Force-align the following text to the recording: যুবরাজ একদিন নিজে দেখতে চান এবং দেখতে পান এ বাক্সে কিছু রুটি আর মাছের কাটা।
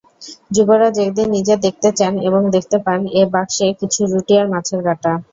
যুবরাজ 0.51 0.95
একদিন 0.99 1.27
নিজে 1.35 1.55
দেখতে 1.65 1.89
চান 1.97 2.13
এবং 2.27 2.41
দেখতে 2.55 2.77
পান 2.85 2.99
এ 3.13 3.31
বাক্সে 3.33 3.67
কিছু 3.79 4.01
রুটি 4.11 4.33
আর 4.37 4.47
মাছের 4.53 4.81
কাটা। 4.87 5.13